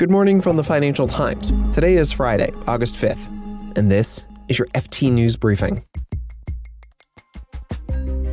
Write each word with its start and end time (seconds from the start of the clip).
Good 0.00 0.10
morning 0.10 0.40
from 0.40 0.56
the 0.56 0.64
Financial 0.64 1.06
Times. 1.06 1.52
Today 1.74 1.98
is 1.98 2.10
Friday, 2.10 2.54
August 2.66 2.94
5th, 2.94 3.76
and 3.76 3.92
this 3.92 4.22
is 4.48 4.58
your 4.58 4.66
FT 4.68 5.12
News 5.12 5.36
Briefing. 5.36 5.84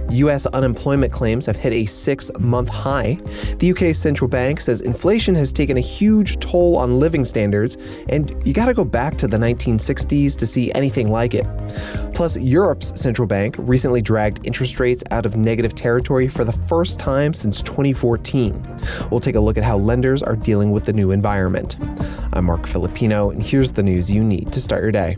US 0.09 0.45
unemployment 0.47 1.11
claims 1.11 1.45
have 1.45 1.55
hit 1.55 1.73
a 1.73 1.85
six 1.85 2.31
month 2.39 2.69
high. 2.69 3.17
The 3.59 3.71
UK 3.71 3.95
central 3.95 4.27
bank 4.27 4.61
says 4.61 4.81
inflation 4.81 5.35
has 5.35 5.51
taken 5.51 5.77
a 5.77 5.81
huge 5.81 6.39
toll 6.39 6.77
on 6.77 6.99
living 6.99 7.25
standards, 7.25 7.77
and 8.09 8.35
you 8.45 8.53
gotta 8.53 8.73
go 8.73 8.83
back 8.83 9.17
to 9.17 9.27
the 9.27 9.37
1960s 9.37 10.35
to 10.35 10.45
see 10.45 10.71
anything 10.73 11.11
like 11.11 11.33
it. 11.33 11.47
Plus, 12.13 12.37
Europe's 12.37 12.99
central 12.99 13.27
bank 13.27 13.55
recently 13.59 14.01
dragged 14.01 14.45
interest 14.45 14.79
rates 14.79 15.03
out 15.11 15.25
of 15.25 15.35
negative 15.35 15.75
territory 15.75 16.27
for 16.27 16.43
the 16.43 16.53
first 16.53 16.99
time 16.99 17.33
since 17.33 17.61
2014. 17.61 18.61
We'll 19.11 19.19
take 19.19 19.35
a 19.35 19.39
look 19.39 19.57
at 19.57 19.63
how 19.63 19.77
lenders 19.77 20.23
are 20.23 20.35
dealing 20.35 20.71
with 20.71 20.85
the 20.85 20.93
new 20.93 21.11
environment. 21.11 21.75
I'm 22.33 22.45
Marc 22.45 22.67
Filippino, 22.67 23.29
and 23.29 23.41
here's 23.41 23.71
the 23.71 23.83
news 23.83 24.11
you 24.11 24.23
need 24.23 24.51
to 24.53 24.61
start 24.61 24.81
your 24.81 24.91
day. 24.91 25.15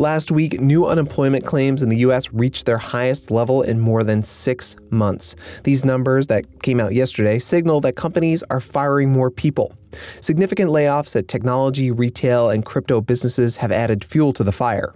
Last 0.00 0.30
week, 0.30 0.58
new 0.62 0.86
unemployment 0.86 1.44
claims 1.44 1.82
in 1.82 1.90
the 1.90 1.98
U.S. 1.98 2.32
reached 2.32 2.64
their 2.64 2.78
highest 2.78 3.30
level 3.30 3.60
in 3.60 3.78
more 3.78 4.02
than 4.02 4.22
six 4.22 4.74
months. 4.88 5.36
These 5.64 5.84
numbers 5.84 6.28
that 6.28 6.62
came 6.62 6.80
out 6.80 6.94
yesterday 6.94 7.38
signal 7.38 7.82
that 7.82 7.96
companies 7.96 8.42
are 8.44 8.60
firing 8.60 9.12
more 9.12 9.30
people. 9.30 9.74
Significant 10.22 10.70
layoffs 10.70 11.14
at 11.16 11.28
technology, 11.28 11.90
retail, 11.90 12.48
and 12.48 12.64
crypto 12.64 13.02
businesses 13.02 13.56
have 13.56 13.70
added 13.70 14.02
fuel 14.02 14.32
to 14.32 14.42
the 14.42 14.52
fire. 14.52 14.94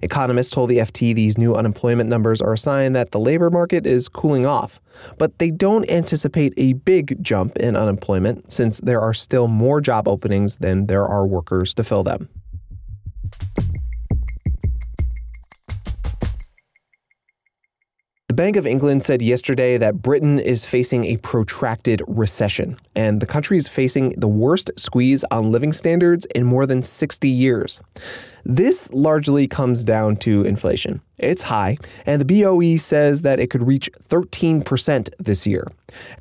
Economists 0.00 0.50
told 0.50 0.70
the 0.70 0.78
FT 0.78 1.14
these 1.14 1.36
new 1.36 1.54
unemployment 1.54 2.08
numbers 2.08 2.40
are 2.40 2.54
a 2.54 2.58
sign 2.58 2.94
that 2.94 3.10
the 3.10 3.20
labor 3.20 3.50
market 3.50 3.86
is 3.86 4.08
cooling 4.08 4.46
off. 4.46 4.80
But 5.18 5.40
they 5.40 5.50
don't 5.50 5.90
anticipate 5.90 6.54
a 6.56 6.72
big 6.72 7.22
jump 7.22 7.58
in 7.58 7.76
unemployment 7.76 8.50
since 8.50 8.80
there 8.80 9.02
are 9.02 9.12
still 9.12 9.46
more 9.46 9.82
job 9.82 10.08
openings 10.08 10.56
than 10.56 10.86
there 10.86 11.04
are 11.06 11.26
workers 11.26 11.74
to 11.74 11.84
fill 11.84 12.02
them. 12.02 12.30
The 18.32 18.36
Bank 18.36 18.56
of 18.56 18.66
England 18.66 19.04
said 19.04 19.20
yesterday 19.20 19.76
that 19.76 20.00
Britain 20.00 20.38
is 20.38 20.64
facing 20.64 21.04
a 21.04 21.18
protracted 21.18 22.00
recession, 22.06 22.78
and 22.94 23.20
the 23.20 23.26
country 23.26 23.58
is 23.58 23.68
facing 23.68 24.14
the 24.16 24.26
worst 24.26 24.70
squeeze 24.78 25.22
on 25.30 25.52
living 25.52 25.74
standards 25.74 26.24
in 26.34 26.44
more 26.44 26.64
than 26.64 26.82
60 26.82 27.28
years. 27.28 27.78
This 28.46 28.90
largely 28.90 29.46
comes 29.46 29.84
down 29.84 30.16
to 30.24 30.46
inflation. 30.46 31.02
It's 31.18 31.42
high, 31.42 31.76
and 32.06 32.22
the 32.22 32.42
BOE 32.42 32.78
says 32.78 33.20
that 33.20 33.38
it 33.38 33.50
could 33.50 33.66
reach 33.66 33.90
13% 34.02 35.10
this 35.18 35.46
year. 35.46 35.66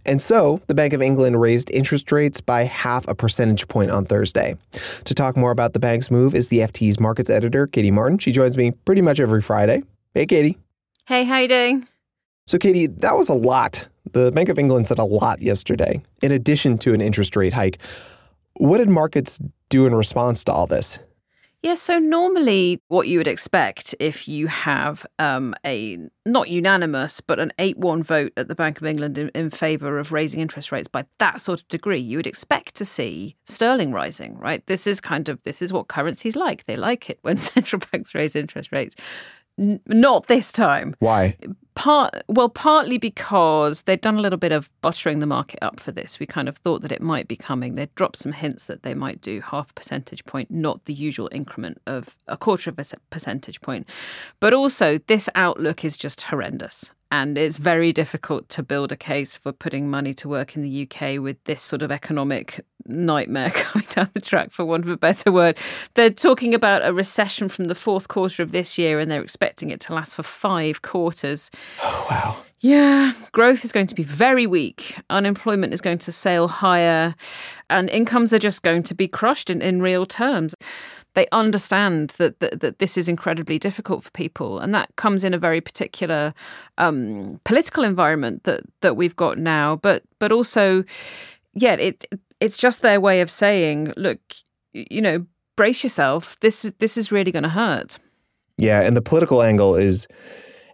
And 0.06 0.22
so, 0.22 0.60
the 0.68 0.76
Bank 0.76 0.92
of 0.92 1.02
England 1.02 1.40
raised 1.40 1.72
interest 1.72 2.12
rates 2.12 2.42
by 2.42 2.66
half 2.66 3.08
a 3.08 3.16
percentage 3.16 3.70
point 3.70 3.90
on 3.90 4.06
Thursday. 4.06 4.58
To 5.06 5.14
talk 5.14 5.38
more 5.38 5.52
about 5.52 5.72
the 5.72 5.80
bank's 5.80 6.12
move 6.12 6.36
is 6.36 6.50
the 6.50 6.60
FT's 6.60 7.00
markets 7.00 7.30
editor, 7.30 7.68
Katie 7.68 7.90
Martin. 7.90 8.18
She 8.18 8.34
joins 8.34 8.58
me 8.58 8.72
pretty 8.72 9.02
much 9.02 9.22
every 9.22 9.42
Friday. 9.42 9.84
Hey, 10.14 10.26
Katie. 10.26 10.58
Hey, 11.06 11.24
how 11.24 11.38
you 11.38 11.48
doing? 11.48 11.88
So, 12.48 12.58
Katie, 12.58 12.88
that 12.88 13.18
was 13.18 13.30
a 13.30 13.34
lot. 13.34 13.88
The 14.12 14.32
Bank 14.32 14.50
of 14.50 14.60
England 14.60 14.88
said 14.88 15.00
a 15.00 15.06
lot 15.06 15.42
yesterday, 15.42 16.02
in 16.22 16.32
addition 16.32 16.78
to 16.80 16.94
an 16.94 17.02
interest 17.02 17.36
rate 17.36 17.54
hike. 17.54 17.82
What 18.56 18.80
did 18.80 18.90
markets 18.90 19.40
do 19.70 19.86
in 19.86 19.96
response 19.96 20.44
to 20.46 20.52
all 20.52 20.68
this? 20.68 21.00
Yeah, 21.64 21.76
so 21.76 22.00
normally 22.00 22.82
what 22.88 23.08
you 23.08 23.20
would 23.20 23.28
expect 23.28 23.94
if 24.00 24.28
you 24.28 24.48
have 24.48 25.06
um, 25.20 25.54
a 25.64 26.00
not 26.26 26.50
unanimous, 26.50 27.22
but 27.22 27.40
an 27.40 27.54
8 27.60 27.78
1 27.78 28.02
vote 28.02 28.34
at 28.36 28.48
the 28.48 28.56
Bank 28.56 28.82
of 28.82 28.88
England 28.88 29.20
in, 29.20 29.30
in 29.30 29.52
favour 29.52 30.00
of 30.00 30.12
raising 30.12 30.40
interest 30.40 30.72
rates 30.72 30.88
by 30.88 31.06
that 31.20 31.40
sort 31.40 31.62
of 31.62 31.68
degree, 31.68 32.00
you 32.00 32.18
would 32.18 32.26
expect 32.26 32.74
to 32.76 32.86
see 32.86 33.36
sterling 33.46 33.94
rising, 33.94 34.40
right? 34.40 34.66
This 34.66 34.88
is 34.88 35.00
kind 35.00 35.30
of 35.30 35.40
this 35.44 35.62
is 35.62 35.72
what 35.72 35.88
currencies 35.88 36.36
like. 36.36 36.66
They 36.66 36.78
like 36.78 37.12
it 37.12 37.20
when 37.22 37.38
central 37.38 37.82
banks 37.92 38.16
raise 38.16 38.36
interest 38.36 38.72
rates. 38.72 38.96
N- 39.60 39.82
not 39.86 40.26
this 40.26 40.52
time. 40.52 40.96
Why? 40.98 41.38
Part 41.74 42.24
well, 42.28 42.50
partly 42.50 42.98
because 42.98 43.84
they'd 43.84 44.02
done 44.02 44.18
a 44.18 44.22
little 44.22 44.38
bit 44.38 44.52
of 44.52 44.70
buttering 44.82 45.20
the 45.20 45.26
market 45.26 45.60
up 45.62 45.80
for 45.80 45.92
this. 45.92 46.20
We 46.20 46.26
kind 46.26 46.50
of 46.50 46.58
thought 46.58 46.82
that 46.82 46.92
it 46.92 47.02
might 47.02 47.28
be 47.28 47.36
coming. 47.36 47.76
They'd 47.76 47.96
dropped 47.96 48.18
some 48.18 48.34
hints 48.34 48.66
that 48.66 48.84
they 48.84 48.94
might 48.94 49.22
do 49.22 49.42
half 49.42 49.74
percentage 49.74 50.26
point, 50.26 50.52
not 50.52 50.86
the 50.86 50.94
usual 50.94 51.30
increment 51.32 51.82
of 51.88 52.16
a 52.28 52.38
quarter 52.38 52.70
of 52.70 52.78
a 52.78 52.86
percentage 53.10 53.62
point. 53.62 53.88
But 54.40 54.54
also, 54.54 54.98
this 55.08 55.30
outlook 55.34 55.86
is 55.86 55.98
just 55.98 56.22
horrendous. 56.24 56.92
And 57.12 57.38
it's 57.38 57.58
very 57.58 57.92
difficult 57.92 58.48
to 58.50 58.64
build 58.64 58.94
a 58.94 58.96
case 58.96 59.36
for 59.36 59.52
putting 59.52 59.90
money 59.90 60.14
to 60.16 60.30
work 60.30 60.56
in 60.56 60.64
the 60.64 60.88
UK 60.88 61.20
with 61.22 61.44
this 61.44 61.62
sort 61.62 61.82
of 61.82 61.92
economic 61.92 62.66
nightmare 62.86 63.50
coming 63.54 63.88
down 63.90 64.10
the 64.14 64.22
track, 64.22 64.52
for 64.52 64.64
want 64.64 64.86
of 64.86 64.90
a 64.90 64.98
better 64.98 65.32
word. 65.32 65.58
They're 65.96 66.10
talking 66.10 66.54
about 66.54 66.86
a 66.86 66.94
recession 66.94 67.50
from 67.50 67.66
the 67.66 67.76
fourth 67.76 68.08
quarter 68.08 68.42
of 68.42 68.52
this 68.52 68.78
year, 68.78 69.00
and 69.00 69.12
they're 69.12 69.22
expecting 69.22 69.72
it 69.72 69.82
to 69.82 69.94
last 69.94 70.16
for 70.16 70.24
five 70.24 70.82
quarters. 70.82 71.52
Oh, 71.84 72.08
wow. 72.10 72.38
Yeah, 72.64 73.14
growth 73.32 73.66
is 73.66 73.72
going 73.72 73.88
to 73.88 73.96
be 73.96 74.04
very 74.04 74.46
weak. 74.46 74.96
Unemployment 75.10 75.74
is 75.74 75.82
going 75.82 75.98
to 75.98 76.12
sail 76.12 76.48
higher, 76.48 77.16
and 77.72 77.90
incomes 77.90 78.34
are 78.36 78.40
just 78.40 78.62
going 78.62 78.84
to 78.84 78.94
be 78.94 79.08
crushed 79.08 79.50
in, 79.50 79.64
in 79.64 79.82
real 79.82 80.06
terms 80.06 80.54
they 81.14 81.28
understand 81.32 82.12
that, 82.12 82.40
that, 82.40 82.62
that 82.62 82.80
this 82.80 82.98
is 82.98 83.10
incredibly 83.10 83.60
difficult 83.60 84.04
for 84.04 84.12
people, 84.12 84.60
and 84.60 84.74
that 84.74 84.96
comes 84.96 85.24
in 85.24 85.34
a 85.34 85.38
very 85.38 85.62
particular 85.62 86.34
um, 86.78 87.40
political 87.44 87.84
environment 87.84 88.44
that 88.44 88.62
that 88.82 88.96
we've 88.96 89.16
got 89.16 89.38
now. 89.38 89.76
But 89.76 90.04
but 90.20 90.32
also, 90.32 90.84
yeah, 91.54 91.74
it 91.74 92.06
it's 92.40 92.58
just 92.58 92.82
their 92.82 93.02
way 93.02 93.22
of 93.22 93.30
saying, 93.30 93.94
look, 93.98 94.20
you 94.74 95.02
know, 95.02 95.26
brace 95.56 95.84
yourself. 95.84 96.40
This 96.40 96.72
this 96.80 96.98
is 96.98 97.12
really 97.12 97.32
going 97.32 97.44
to 97.44 97.50
hurt. 97.50 97.98
Yeah, 98.58 98.82
and 98.82 98.96
the 98.96 99.02
political 99.02 99.42
angle 99.42 99.76
is 99.76 100.08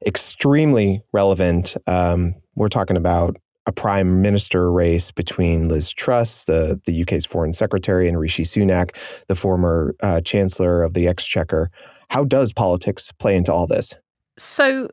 extremely 0.06 1.02
relevant. 1.14 1.76
Um, 1.88 2.36
we're 2.56 2.70
talking 2.70 2.98
about 2.98 3.38
a 3.68 3.72
prime 3.72 4.22
minister 4.22 4.72
race 4.72 5.12
between 5.12 5.68
Liz 5.68 5.92
Truss, 5.92 6.46
the, 6.46 6.82
the 6.86 7.02
UK's 7.02 7.26
foreign 7.26 7.54
secretary, 7.54 8.08
and 8.08 8.18
Rishi 8.18 8.44
Sunak, 8.44 8.96
the 9.28 9.36
former 9.36 9.94
uh, 10.02 10.22
chancellor 10.22 10.82
of 10.82 10.94
the 10.94 11.08
exchequer. 11.08 11.70
How 12.10 12.24
does 12.24 12.54
politics 12.54 13.12
play 13.20 13.36
into 13.36 13.54
all 13.54 13.68
this? 13.68 13.94
So 14.38 14.90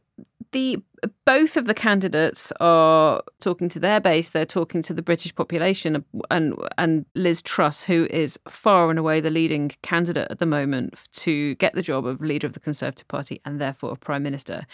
the 0.50 0.82
both 1.26 1.56
of 1.56 1.66
the 1.66 1.74
candidates 1.74 2.50
are 2.60 3.22
talking 3.40 3.68
to 3.68 3.78
their 3.78 4.00
base. 4.00 4.30
They're 4.30 4.46
talking 4.46 4.80
to 4.82 4.94
the 4.94 5.02
British 5.02 5.34
population, 5.34 6.04
and 6.30 6.54
and 6.78 7.04
Liz 7.14 7.42
Truss, 7.42 7.82
who 7.82 8.06
is 8.10 8.38
far 8.48 8.90
and 8.90 8.98
away 8.98 9.20
the 9.20 9.30
leading 9.30 9.70
candidate 9.82 10.28
at 10.30 10.38
the 10.38 10.46
moment 10.46 10.98
to 11.14 11.54
get 11.56 11.74
the 11.74 11.82
job 11.82 12.06
of 12.06 12.20
leader 12.20 12.46
of 12.46 12.54
the 12.54 12.60
Conservative 12.60 13.06
Party 13.06 13.40
and 13.44 13.60
therefore 13.60 13.90
of 13.90 14.00
prime 14.00 14.22
minister, 14.22 14.66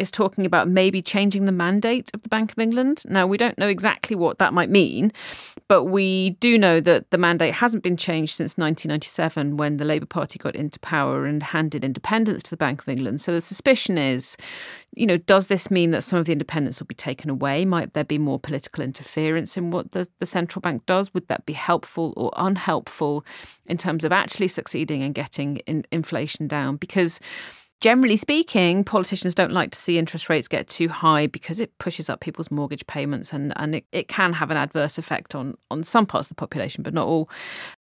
is 0.00 0.10
talking 0.10 0.46
about 0.46 0.68
maybe 0.68 1.02
changing 1.02 1.44
the 1.44 1.52
mandate 1.52 2.10
of 2.14 2.22
the 2.22 2.28
Bank 2.28 2.52
of 2.52 2.58
England. 2.58 3.02
Now, 3.06 3.26
we 3.26 3.36
don't 3.36 3.58
know 3.58 3.68
exactly 3.68 4.16
what 4.16 4.38
that 4.38 4.54
might 4.54 4.70
mean, 4.70 5.12
but 5.68 5.84
we 5.84 6.30
do 6.40 6.56
know 6.56 6.80
that 6.80 7.10
the 7.10 7.18
mandate 7.18 7.54
hasn't 7.54 7.82
been 7.82 7.96
changed 7.96 8.34
since 8.34 8.56
1997 8.56 9.58
when 9.58 9.76
the 9.76 9.84
Labour 9.84 10.06
Party 10.06 10.38
got 10.38 10.56
into 10.56 10.80
power 10.80 11.26
and 11.26 11.42
handed 11.42 11.84
independence 11.84 12.42
to 12.44 12.50
the 12.50 12.56
Bank 12.56 12.80
of 12.80 12.88
England. 12.88 13.20
So 13.20 13.32
the 13.32 13.40
suspicion 13.42 13.98
is, 13.98 14.36
you 14.94 15.06
know, 15.06 15.18
does 15.18 15.48
this 15.48 15.70
mean 15.70 15.90
that 15.90 16.02
some 16.02 16.18
of 16.18 16.24
the 16.24 16.32
independence 16.32 16.80
will 16.80 16.86
be 16.86 16.94
taken 16.94 17.28
away? 17.28 17.64
Might 17.64 17.92
there 17.92 18.04
be 18.04 18.18
more 18.18 18.38
political 18.38 18.82
interference 18.82 19.56
in 19.56 19.70
what 19.70 19.92
the, 19.92 20.08
the 20.18 20.26
central 20.26 20.60
bank 20.60 20.86
does? 20.86 21.12
Would 21.12 21.28
that 21.28 21.46
be 21.46 21.52
helpful 21.52 22.14
or 22.16 22.32
unhelpful 22.36 23.24
in 23.66 23.76
terms 23.76 24.02
of 24.02 24.12
actually 24.12 24.48
succeeding 24.48 25.02
and 25.02 25.14
getting 25.14 25.58
in, 25.58 25.84
inflation 25.92 26.48
down? 26.48 26.76
Because 26.76 27.20
Generally 27.80 28.18
speaking, 28.18 28.84
politicians 28.84 29.34
don't 29.34 29.52
like 29.52 29.70
to 29.70 29.78
see 29.78 29.96
interest 29.96 30.28
rates 30.28 30.46
get 30.46 30.68
too 30.68 30.88
high 30.88 31.26
because 31.26 31.60
it 31.60 31.76
pushes 31.78 32.10
up 32.10 32.20
people's 32.20 32.50
mortgage 32.50 32.86
payments 32.86 33.32
and, 33.32 33.54
and 33.56 33.76
it, 33.76 33.86
it 33.90 34.06
can 34.06 34.34
have 34.34 34.50
an 34.50 34.58
adverse 34.58 34.98
effect 34.98 35.34
on, 35.34 35.56
on 35.70 35.82
some 35.82 36.04
parts 36.04 36.26
of 36.26 36.28
the 36.28 36.34
population, 36.34 36.82
but 36.82 36.92
not 36.92 37.06
all. 37.06 37.30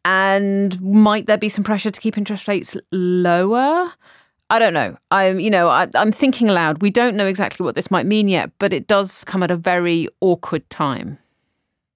And 0.05 0.79
might 0.83 1.25
there 1.25 1.39
be 1.39 1.49
some 1.49 1.65
pressure 1.65 1.91
to 1.91 2.01
keep 2.01 2.19
interest 2.19 2.47
rates 2.47 2.77
lower? 2.93 3.91
I 4.51 4.59
don't 4.59 4.75
know. 4.75 4.99
I'm, 5.11 5.41
you 5.41 5.51
know, 5.51 5.69
I, 5.69 5.89
am 5.95 6.13
thinking 6.13 6.51
aloud. 6.51 6.83
We 6.83 6.91
don't 6.91 7.17
know 7.17 7.27
exactly 7.27 7.65
what 7.65 7.75
this 7.75 7.91
might 7.91 8.05
mean 8.05 8.29
yet, 8.29 8.51
but 8.59 8.75
it 8.75 8.87
does 8.87 9.25
come 9.25 9.43
at 9.43 9.51
a 9.51 9.57
very 9.57 10.09
awkward 10.21 10.69
time. 10.69 11.19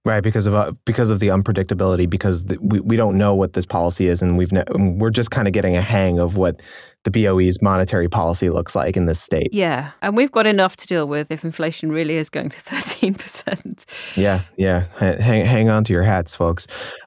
Right, 0.07 0.23
because 0.23 0.47
of 0.47 0.55
uh, 0.55 0.73
because 0.87 1.11
of 1.11 1.21
the 1.21 1.29
unpredictability, 1.29 2.09
because 2.09 2.45
the, 2.45 2.57
we 2.63 2.81
we 2.81 2.97
don't 2.97 3.19
know 3.19 3.35
what 3.35 3.53
this 3.53 3.67
policy 3.67 4.09
is, 4.09 4.23
and 4.23 4.39
we've 4.39 4.51
ne- 4.51 4.65
we're 4.73 5.11
just 5.11 5.31
kind 5.31 5.47
of 5.47 5.53
getting 5.53 5.77
a 5.77 5.83
hang 5.83 6.19
of 6.19 6.39
what 6.39 6.63
the 7.05 7.11
BOE's 7.11 7.63
monetary 7.63 8.09
policy 8.09 8.51
looks 8.51 8.75
like 8.75 8.97
in 8.97 9.07
this 9.07 9.21
state. 9.21 9.49
Yeah, 9.53 9.93
and 10.03 10.17
we've 10.17 10.33
got 10.33 10.47
enough 10.47 10.77
to 10.77 10.87
deal 10.87 11.09
with 11.09 11.31
if 11.31 11.45
inflation 11.45 11.91
really 11.93 12.17
is 12.17 12.29
going 12.29 12.51
to 12.51 12.61
thirteen 12.61 13.15
percent. 13.15 13.87
Yeah, 14.17 14.43
yeah. 14.57 14.85
Hang 14.99 15.45
hang 15.45 15.69
on 15.69 15.85
to 15.85 15.93
your 15.93 16.03
hats, 16.03 16.35
folks. 16.35 16.67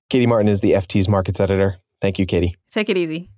Katie 0.10 0.28
Martin 0.28 0.48
is 0.48 0.62
the 0.62 0.72
FT's 0.72 1.08
markets 1.08 1.40
editor. 1.40 1.78
Thank 2.02 2.20
you, 2.20 2.26
Katie. 2.26 2.56
Take 2.70 2.90
it 2.90 2.98
easy. 2.98 3.30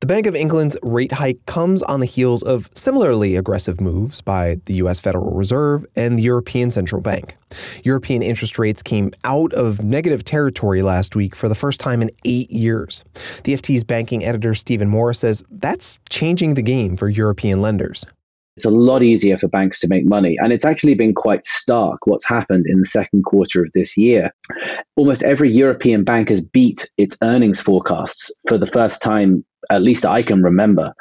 The 0.00 0.06
Bank 0.06 0.26
of 0.26 0.36
England's 0.36 0.76
rate 0.84 1.10
hike 1.10 1.44
comes 1.46 1.82
on 1.82 1.98
the 1.98 2.06
heels 2.06 2.44
of 2.44 2.70
similarly 2.76 3.34
aggressive 3.34 3.80
moves 3.80 4.20
by 4.20 4.60
the 4.66 4.74
US 4.74 5.00
Federal 5.00 5.32
Reserve 5.32 5.84
and 5.96 6.16
the 6.16 6.22
European 6.22 6.70
Central 6.70 7.02
Bank. 7.02 7.36
European 7.82 8.22
interest 8.22 8.60
rates 8.60 8.80
came 8.80 9.10
out 9.24 9.52
of 9.54 9.82
negative 9.82 10.22
territory 10.22 10.82
last 10.82 11.16
week 11.16 11.34
for 11.34 11.48
the 11.48 11.56
first 11.56 11.80
time 11.80 12.00
in 12.00 12.12
eight 12.24 12.48
years. 12.48 13.02
The 13.42 13.54
FT's 13.54 13.82
banking 13.82 14.24
editor 14.24 14.54
Stephen 14.54 14.88
Morris 14.88 15.18
says 15.18 15.42
that's 15.50 15.98
changing 16.08 16.54
the 16.54 16.62
game 16.62 16.96
for 16.96 17.08
European 17.08 17.60
lenders. 17.60 18.06
It's 18.54 18.64
a 18.64 18.70
lot 18.70 19.02
easier 19.02 19.36
for 19.36 19.48
banks 19.48 19.80
to 19.80 19.88
make 19.88 20.04
money. 20.04 20.36
And 20.38 20.52
it's 20.52 20.64
actually 20.64 20.94
been 20.94 21.14
quite 21.14 21.44
stark 21.44 22.06
what's 22.06 22.24
happened 22.24 22.66
in 22.68 22.78
the 22.78 22.84
second 22.84 23.24
quarter 23.24 23.62
of 23.64 23.72
this 23.72 23.96
year. 23.96 24.30
Almost 24.94 25.24
every 25.24 25.52
European 25.52 26.04
bank 26.04 26.28
has 26.28 26.40
beat 26.40 26.88
its 26.98 27.16
earnings 27.22 27.60
forecasts 27.60 28.32
for 28.48 28.58
the 28.58 28.66
first 28.66 29.02
time 29.02 29.44
at 29.70 29.82
least 29.82 30.04
I 30.04 30.22
can 30.22 30.42
remember, 30.42 30.94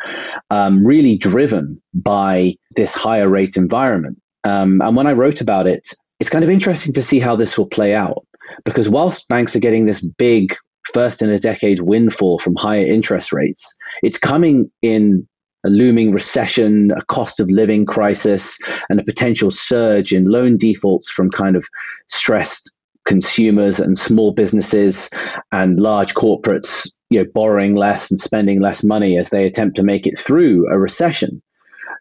um, 0.49 0.85
really 0.85 1.17
driven 1.17 1.81
by 1.93 2.55
this 2.75 2.93
higher 2.93 3.29
rate 3.29 3.55
environment. 3.55 4.21
Um, 4.43 4.81
and 4.81 4.95
when 4.95 5.07
I 5.07 5.13
wrote 5.13 5.41
about 5.41 5.67
it, 5.67 5.89
it's 6.19 6.29
kind 6.29 6.43
of 6.43 6.49
interesting 6.49 6.93
to 6.93 7.03
see 7.03 7.19
how 7.19 7.35
this 7.35 7.57
will 7.57 7.67
play 7.67 7.93
out 7.93 8.25
because 8.65 8.89
whilst 8.89 9.27
banks 9.27 9.55
are 9.55 9.59
getting 9.59 9.85
this 9.85 10.01
big 10.01 10.55
first 10.93 11.21
in 11.21 11.29
a 11.29 11.39
decade 11.39 11.81
windfall 11.81 12.39
from 12.39 12.55
higher 12.55 12.85
interest 12.85 13.33
rates, 13.33 13.77
it's 14.03 14.17
coming 14.17 14.71
in 14.81 15.27
a 15.65 15.69
looming 15.69 16.11
recession, 16.11 16.91
a 16.91 17.03
cost 17.05 17.39
of 17.39 17.49
living 17.49 17.85
crisis, 17.85 18.57
and 18.89 18.99
a 18.99 19.03
potential 19.03 19.51
surge 19.51 20.13
in 20.13 20.25
loan 20.25 20.57
defaults 20.57 21.09
from 21.09 21.29
kind 21.29 21.55
of 21.55 21.65
stressed 22.07 22.71
consumers 23.05 23.79
and 23.79 23.97
small 23.97 24.31
businesses 24.31 25.09
and 25.51 25.79
large 25.79 26.13
corporates 26.13 26.89
you 27.09 27.23
know 27.23 27.29
borrowing 27.33 27.75
less 27.75 28.11
and 28.11 28.19
spending 28.19 28.61
less 28.61 28.83
money 28.83 29.17
as 29.17 29.29
they 29.29 29.45
attempt 29.45 29.75
to 29.75 29.83
make 29.83 30.05
it 30.05 30.17
through 30.17 30.67
a 30.71 30.77
recession 30.77 31.41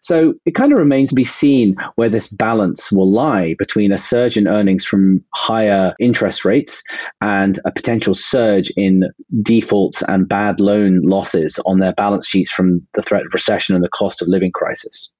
so 0.01 0.33
it 0.45 0.51
kind 0.51 0.71
of 0.71 0.77
remains 0.77 1.09
to 1.09 1.15
be 1.15 1.23
seen 1.23 1.75
where 1.95 2.09
this 2.09 2.27
balance 2.27 2.91
will 2.91 3.09
lie 3.09 3.55
between 3.57 3.91
a 3.91 3.97
surge 3.97 4.37
in 4.37 4.47
earnings 4.47 4.85
from 4.85 5.23
higher 5.33 5.93
interest 5.99 6.45
rates 6.45 6.83
and 7.21 7.59
a 7.65 7.71
potential 7.71 8.13
surge 8.13 8.71
in 8.77 9.05
defaults 9.41 10.01
and 10.03 10.27
bad 10.27 10.59
loan 10.59 11.01
losses 11.01 11.59
on 11.65 11.79
their 11.79 11.93
balance 11.93 12.27
sheets 12.27 12.51
from 12.51 12.85
the 12.93 13.01
threat 13.01 13.25
of 13.25 13.33
recession 13.33 13.75
and 13.75 13.83
the 13.83 13.89
cost 13.89 14.21
of 14.21 14.27
living 14.27 14.51
crisis. 14.51 15.11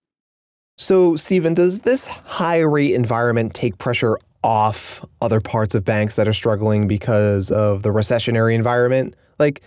So, 0.77 1.15
Stephen, 1.15 1.55
does 1.55 1.81
this 1.81 2.05
high 2.05 2.59
rate 2.59 2.93
environment 2.93 3.55
take 3.55 3.79
pressure 3.79 4.17
off 4.43 5.03
other 5.21 5.41
parts 5.41 5.73
of 5.73 5.83
banks 5.83 6.15
that 6.15 6.27
are 6.27 6.33
struggling 6.33 6.87
because 6.87 7.49
of 7.49 7.81
the 7.81 7.89
recessionary 7.89 8.53
environment? 8.53 9.15
Like, 9.39 9.61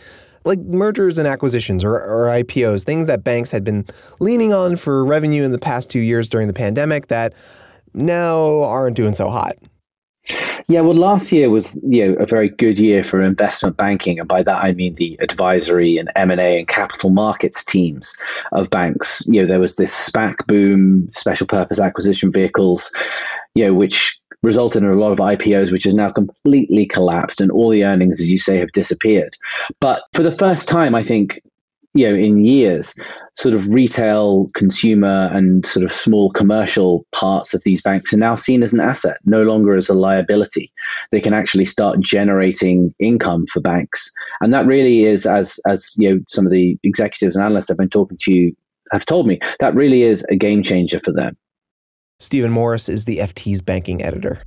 like 0.45 0.59
mergers 0.61 1.19
and 1.19 1.29
acquisitions 1.29 1.85
or, 1.85 1.95
or, 1.95 2.27
IPOs, 2.27 2.85
things 2.85 3.07
that 3.07 3.23
banks 3.23 3.51
had 3.51 3.63
been 3.63 3.85
leaning 4.21 4.53
on 4.53 4.77
for 4.77 5.05
revenue 5.05 5.43
in 5.43 5.53
the 5.53 5.59
past 5.59 5.91
two 5.91 6.01
years 6.01 6.29
during 6.29 6.47
the 6.47 6.55
pandemic 6.55 7.09
that 7.09 7.35
now 7.93 8.63
aren't 8.63 8.97
doing 8.97 9.15
so 9.15 9.29
hot. 9.29 9.55
Yeah, 10.69 10.83
well, 10.83 10.95
last 10.95 11.33
year 11.33 11.49
was 11.49 11.81
you 11.83 12.07
know 12.07 12.15
a 12.23 12.27
very 12.27 12.51
good 12.51 12.79
year 12.79 13.03
for 13.03 13.23
investment 13.23 13.77
banking, 13.77 14.19
and 14.19 14.29
by 14.29 14.43
that 14.43 14.63
I 14.63 14.73
mean 14.73 14.95
the 14.95 15.19
advisory 15.21 15.97
and 15.97 16.11
M 16.15 16.31
and 16.31 16.41
A 16.41 16.59
and 16.59 16.69
capital 16.69 17.11
markets 17.11 17.65
teams 17.65 18.17
of 18.53 18.69
banks. 18.69 19.27
You 19.27 19.41
know, 19.41 19.47
there 19.47 19.61
was 19.61 19.77
this 19.77 19.93
SPAC 19.93 20.47
boom, 20.47 21.09
special 21.09 21.47
purpose 21.47 21.81
acquisition 21.81 22.31
vehicles, 22.31 22.95
you 23.55 23.65
know, 23.65 23.75
which 23.75 24.20
resulted 24.43 24.83
in 24.83 24.89
a 24.89 24.95
lot 24.95 25.13
of 25.13 25.19
IPOs, 25.19 25.71
which 25.71 25.85
has 25.85 25.95
now 25.95 26.11
completely 26.11 26.87
collapsed, 26.87 27.41
and 27.41 27.51
all 27.51 27.69
the 27.69 27.85
earnings, 27.85 28.21
as 28.21 28.31
you 28.31 28.39
say, 28.39 28.59
have 28.59 28.73
disappeared. 28.73 29.37
But 29.81 30.03
for 30.13 30.23
the 30.23 30.33
first 30.33 30.69
time, 30.69 30.95
I 30.95 31.03
think, 31.03 31.43
you 31.93 32.09
know, 32.09 32.15
in 32.15 32.45
years, 32.45 32.95
sort 33.35 33.55
of 33.55 33.67
retail, 33.69 34.49
consumer, 34.55 35.29
and 35.33 35.67
sort 35.67 35.85
of 35.85 35.93
small 35.93 36.31
commercial 36.31 37.05
parts 37.13 37.53
of 37.53 37.63
these 37.65 37.83
banks 37.83 38.13
are 38.13 38.19
now 38.19 38.37
seen 38.37 38.63
as 38.63 38.73
an 38.73 38.81
asset, 38.81 39.19
no 39.25 39.43
longer 39.43 39.75
as 39.75 39.89
a 39.89 39.95
liability. 39.95 40.73
They 41.11 41.21
can 41.21 41.35
actually 41.35 41.65
start 41.65 42.01
generating 42.01 42.95
income 42.99 43.47
for 43.53 43.61
banks, 43.61 44.13
and 44.41 44.53
that 44.53 44.67
really 44.67 45.05
is, 45.05 45.27
as 45.27 45.59
as 45.67 45.95
you 45.99 46.13
know, 46.13 46.21
some 46.29 46.47
of 46.47 46.53
the 46.53 46.79
executives 46.83 47.35
and 47.35 47.45
analysts 47.45 47.71
I've 47.71 47.79
been 47.79 47.89
talking 47.89 48.19
to 48.23 48.53
have 48.93 49.07
told 49.07 49.27
me, 49.27 49.39
that 49.61 49.75
really 49.75 50.03
is 50.03 50.25
a 50.31 50.37
game 50.37 50.63
changer 50.63 51.01
for 51.05 51.13
them. 51.13 51.37
Stephen 52.21 52.53
Morris 52.53 52.91
is 52.91 53.07
the 53.07 53.17
FT's 53.17 53.63
banking 53.63 54.03
editor. 54.03 54.43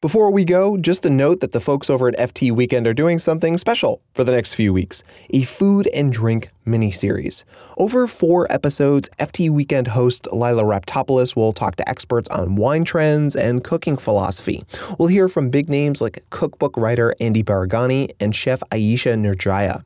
Before 0.00 0.30
we 0.30 0.44
go, 0.46 0.78
just 0.78 1.04
a 1.04 1.10
note 1.10 1.40
that 1.40 1.50
the 1.50 1.60
folks 1.60 1.90
over 1.90 2.08
at 2.08 2.16
FT 2.16 2.52
Weekend 2.52 2.86
are 2.86 2.94
doing 2.94 3.18
something 3.18 3.58
special 3.58 4.00
for 4.14 4.22
the 4.22 4.32
next 4.32 4.54
few 4.54 4.72
weeks 4.72 5.02
a 5.30 5.42
food 5.42 5.88
and 5.88 6.12
drink 6.12 6.50
mini 6.64 6.92
series. 6.92 7.44
Over 7.76 8.06
four 8.06 8.50
episodes, 8.50 9.10
FT 9.18 9.50
Weekend 9.50 9.88
host 9.88 10.28
Lila 10.32 10.62
Raptopoulos 10.62 11.34
will 11.34 11.52
talk 11.52 11.74
to 11.76 11.88
experts 11.88 12.30
on 12.30 12.54
wine 12.54 12.84
trends 12.84 13.34
and 13.34 13.64
cooking 13.64 13.96
philosophy. 13.96 14.62
We'll 14.98 15.08
hear 15.08 15.28
from 15.28 15.50
big 15.50 15.68
names 15.68 16.00
like 16.00 16.24
cookbook 16.30 16.76
writer 16.76 17.14
Andy 17.20 17.42
Baraghani 17.42 18.12
and 18.20 18.34
chef 18.34 18.62
Ayesha 18.70 19.14
Nurdjaja. 19.14 19.84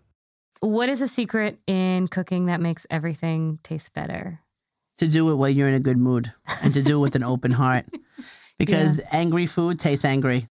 What 0.61 0.89
is 0.89 1.03
a 1.03 1.09
secret 1.09 1.59
in 1.67 2.09
cooking 2.09 2.47
that 2.47 2.61
makes 2.61 2.87
everything 2.91 3.59
taste 3.63 3.93
better? 3.93 4.41
To 4.99 5.09
do 5.09 5.31
it 5.31 5.35
while 5.35 5.51
you're 5.51 5.69
in 5.69 5.75
a 5.75 5.81
good 5.81 5.99
mood 5.99 6.33
and 6.63 6.73
to 6.75 6.83
do 6.83 6.99
it 6.99 7.01
with 7.01 7.15
an 7.17 7.25
open 7.25 7.51
heart. 7.53 7.87
Because 8.59 8.99
yeah. 8.99 9.09
angry 9.11 9.47
food 9.47 9.81
tastes 9.81 10.05
angry. 10.05 10.47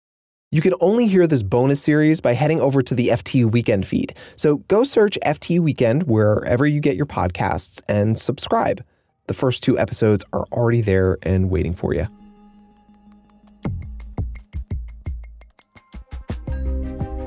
You 0.50 0.62
can 0.62 0.72
only 0.80 1.08
hear 1.08 1.26
this 1.26 1.42
bonus 1.42 1.82
series 1.82 2.20
by 2.20 2.32
heading 2.32 2.58
over 2.60 2.80
to 2.80 2.94
the 2.94 3.08
FT 3.08 3.50
Weekend 3.50 3.86
feed. 3.86 4.14
So 4.36 4.58
go 4.68 4.82
search 4.82 5.18
FT 5.22 5.60
Weekend 5.60 6.04
wherever 6.04 6.66
you 6.66 6.80
get 6.80 6.96
your 6.96 7.04
podcasts 7.04 7.82
and 7.88 8.18
subscribe. 8.18 8.82
The 9.26 9.34
first 9.34 9.62
two 9.62 9.78
episodes 9.78 10.24
are 10.32 10.46
already 10.52 10.80
there 10.80 11.18
and 11.22 11.50
waiting 11.50 11.74
for 11.74 11.92
you. 11.92 12.06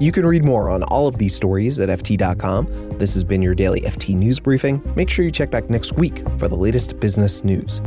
You 0.01 0.11
can 0.11 0.25
read 0.25 0.43
more 0.43 0.71
on 0.71 0.81
all 0.85 1.07
of 1.07 1.19
these 1.19 1.35
stories 1.35 1.79
at 1.79 1.89
FT.com. 1.89 2.97
This 2.97 3.13
has 3.13 3.23
been 3.23 3.39
your 3.43 3.53
daily 3.53 3.81
FT 3.81 4.15
News 4.15 4.39
Briefing. 4.39 4.81
Make 4.95 5.11
sure 5.11 5.23
you 5.23 5.29
check 5.29 5.51
back 5.51 5.69
next 5.69 5.91
week 5.91 6.27
for 6.39 6.47
the 6.47 6.55
latest 6.55 6.99
business 6.99 7.43
news. 7.43 7.81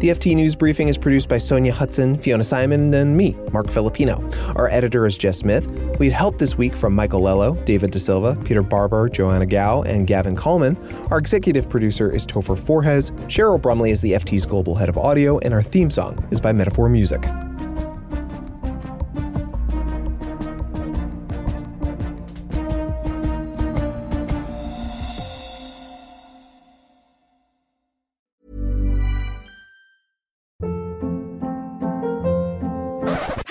The 0.00 0.08
FT 0.08 0.34
News 0.34 0.54
Briefing 0.54 0.88
is 0.88 0.96
produced 0.96 1.28
by 1.28 1.36
Sonja 1.36 1.70
Hudson, 1.70 2.18
Fiona 2.18 2.42
Symon, 2.42 2.94
and 2.94 3.18
me, 3.18 3.36
Marc 3.52 3.70
Filippino. 3.70 4.26
Our 4.56 4.68
editor 4.68 5.04
is 5.04 5.18
Jess 5.18 5.40
Smith. 5.40 5.66
We 5.98 6.06
had 6.06 6.16
help 6.16 6.38
this 6.38 6.56
week 6.56 6.74
from 6.74 6.94
Michael 6.94 7.20
Lello, 7.20 7.62
David 7.66 7.90
De 7.90 8.00
Silva, 8.00 8.34
Peter 8.46 8.62
Barber, 8.62 9.10
Joanna 9.10 9.44
Gao, 9.44 9.82
and 9.82 10.06
Gavin 10.06 10.36
Kallmann. 10.36 10.78
Our 11.10 11.18
executive 11.18 11.68
producer 11.68 12.10
is 12.10 12.24
Topher 12.24 12.58
Forhecz. 12.58 13.10
Cheryl 13.26 13.60
Brumley 13.60 13.90
is 13.90 14.00
the 14.00 14.12
FT's 14.12 14.46
global 14.46 14.74
head 14.74 14.88
of 14.88 14.96
audio, 14.96 15.38
and 15.40 15.52
our 15.52 15.62
theme 15.62 15.90
song 15.90 16.26
is 16.30 16.40
by 16.40 16.50
Metaphor 16.50 16.88
Music. 16.88 17.22